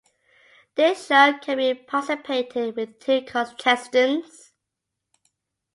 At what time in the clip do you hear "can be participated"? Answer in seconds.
1.39-2.75